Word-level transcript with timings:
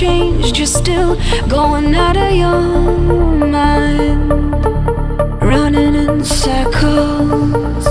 Changed. 0.00 0.56
You're 0.56 0.66
still 0.66 1.16
going 1.46 1.94
out 1.94 2.16
of 2.16 2.32
your 2.32 2.62
mind, 3.46 4.30
running 5.42 5.94
in 5.94 6.24
circles, 6.24 7.84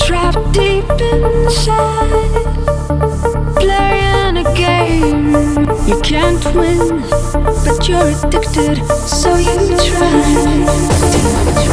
trapped 0.00 0.52
deep 0.52 0.88
inside, 1.12 2.44
playing 3.56 4.36
a 4.36 4.54
game. 4.54 5.32
You 5.88 6.00
can't 6.02 6.44
win, 6.54 7.02
but 7.64 7.88
you're 7.88 8.10
addicted, 8.10 8.86
so 8.86 9.34
you 9.34 9.76
try. 9.84 11.65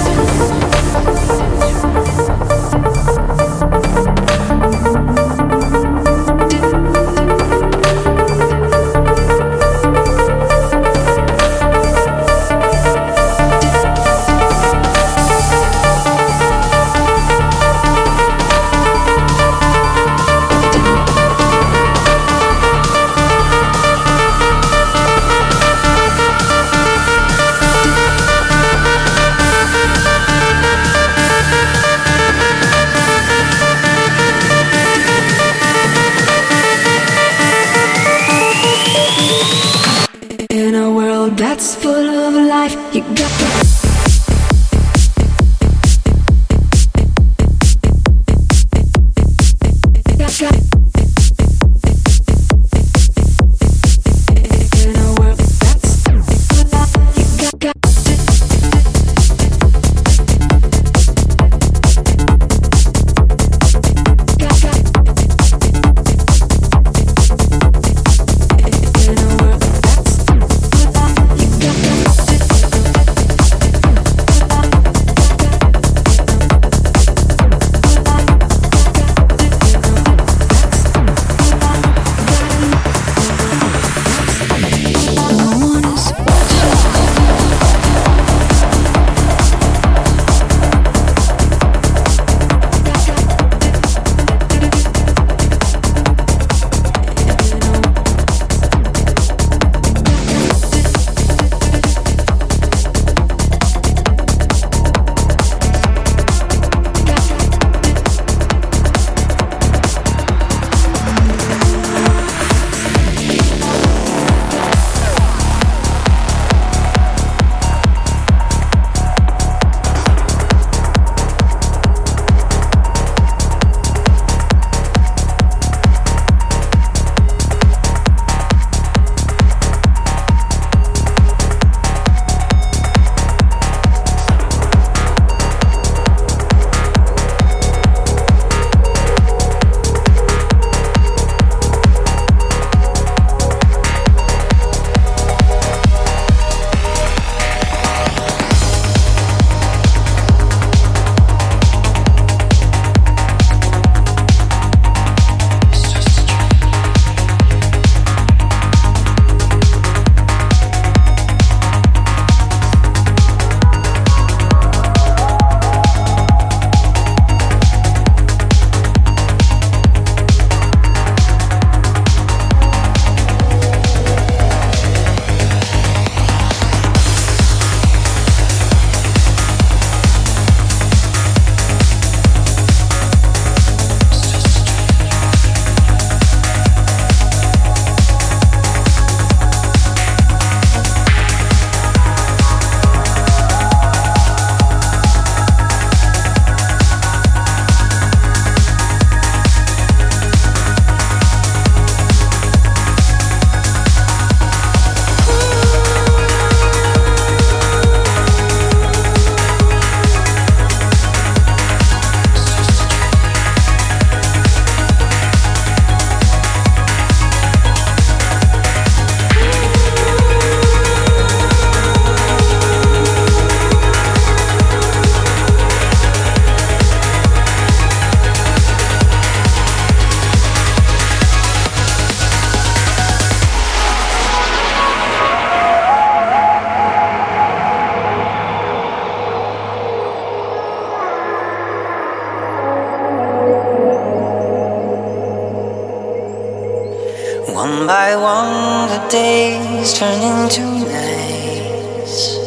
One 247.48 247.86
by 247.86 248.16
one, 248.16 248.88
the 248.88 249.08
days 249.10 249.94
turn 249.94 250.22
into 250.22 250.62
nights. 250.62 252.40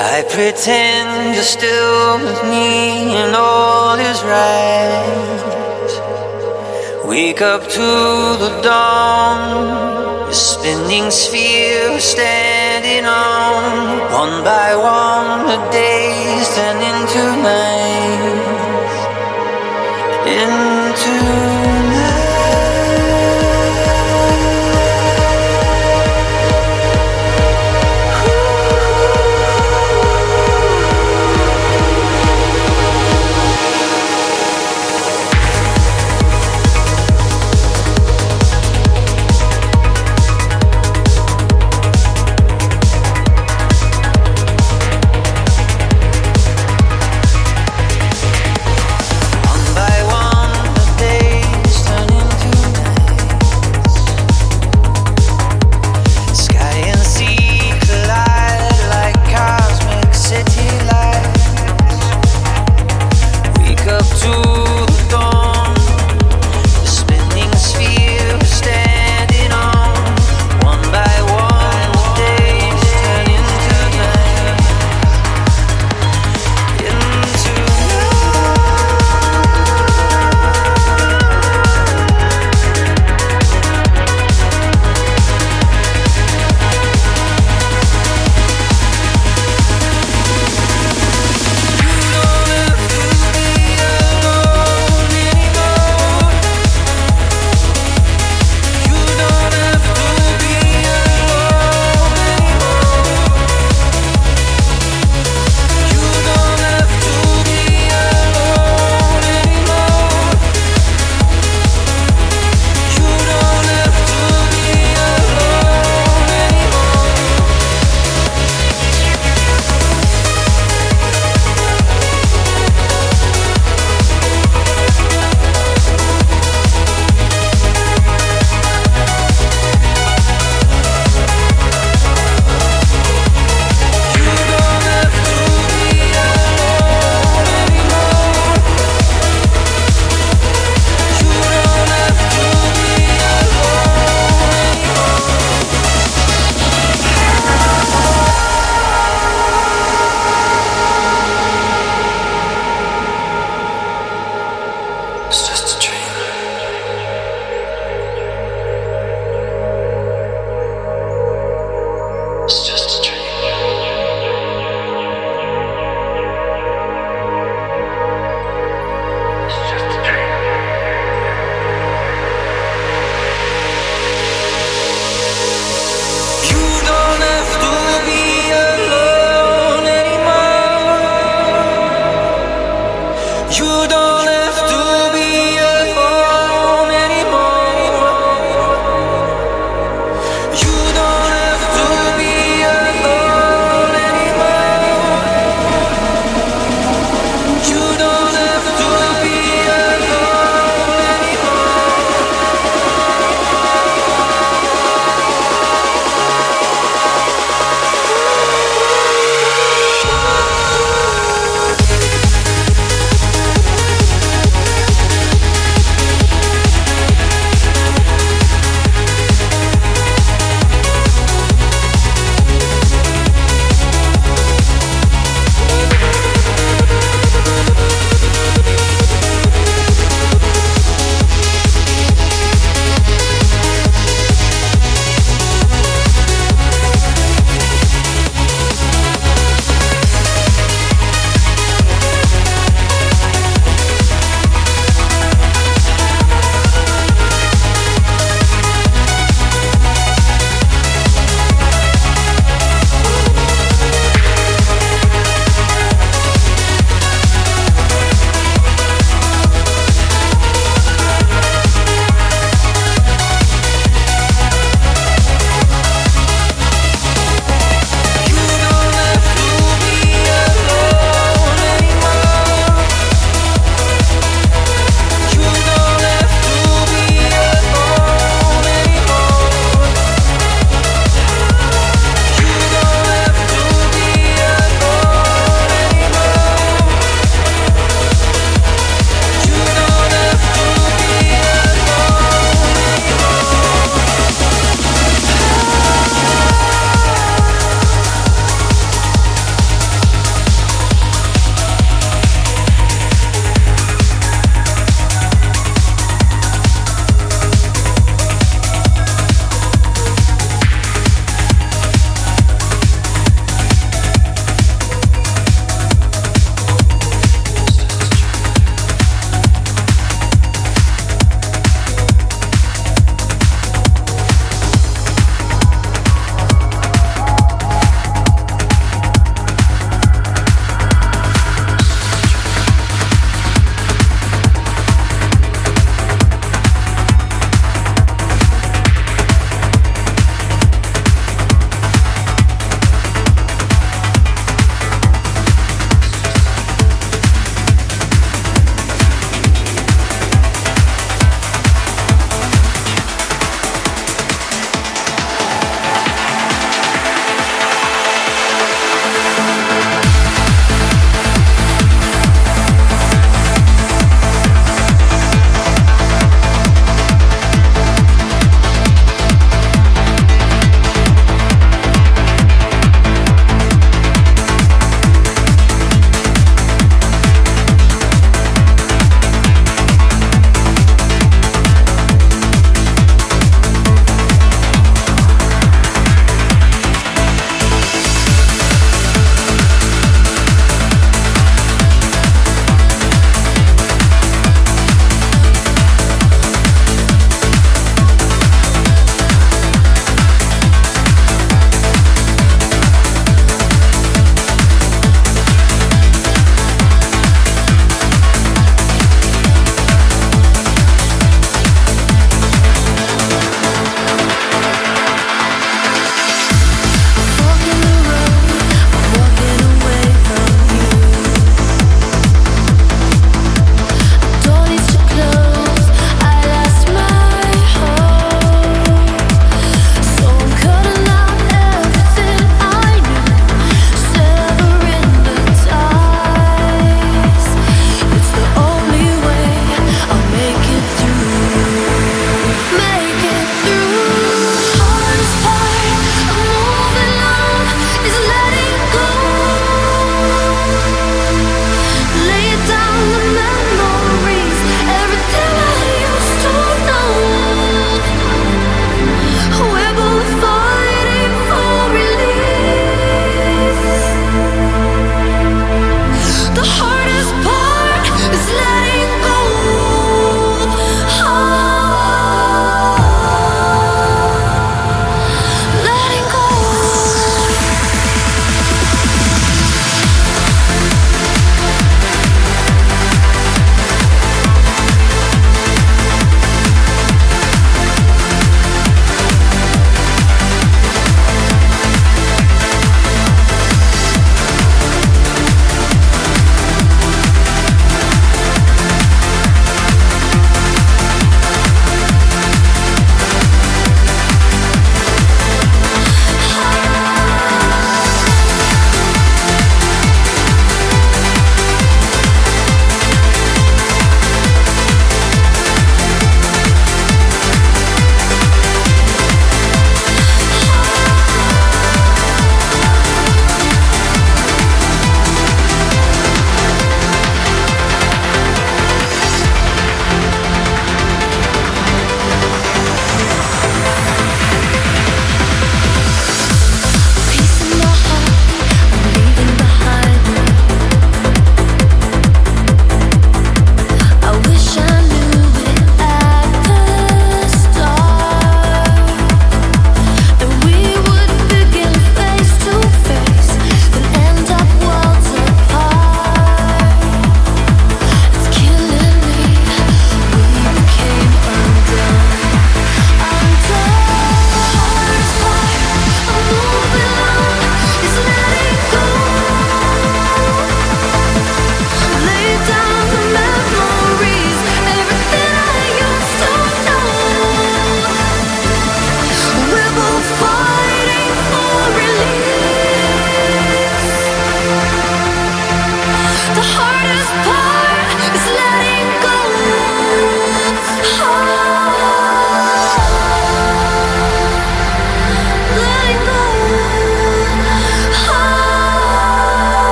I 0.00 0.22
pretend 0.30 1.34
you're 1.34 1.42
still 1.42 2.18
with 2.18 2.42
me 2.44 3.16
and 3.16 3.34
all 3.34 3.98
is 3.98 4.22
right. 4.22 5.42
Wake 7.04 7.42
up 7.42 7.62
to 7.62 7.80
the 8.38 8.60
dawn, 8.62 10.28
a 10.28 10.32
spinning 10.32 11.10
sphere 11.10 11.98
standing 11.98 13.04
on. 13.04 13.98
One 14.12 14.44
by 14.44 14.76
one, 14.76 15.46
the 15.48 15.70
days 15.72 16.54
turn 16.54 16.76
into 16.76 17.22
nights. 17.42 18.96
In 20.26 20.75